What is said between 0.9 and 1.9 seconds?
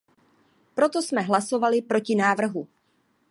jsme hlasovali